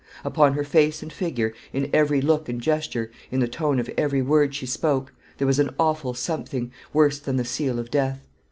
[0.23, 4.23] Upon her face and figure, in every look and gesture, in the tone of every
[4.23, 8.25] word she spoke, there was an awful something, worse than the seal of death.